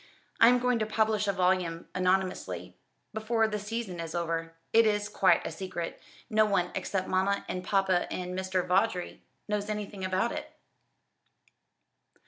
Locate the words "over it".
4.15-4.87